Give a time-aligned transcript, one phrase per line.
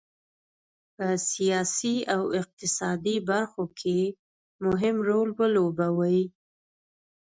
[0.95, 3.99] په سیاسي او اقتصادي برخو کې
[4.65, 6.21] مهم رول ولوبوي.